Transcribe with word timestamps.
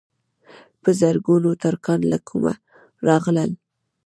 په 0.81 0.89
زرګونو 0.99 1.49
ترکان 1.63 2.01
له 2.11 2.17
کومه 2.27 2.53
راغلل. 3.07 3.51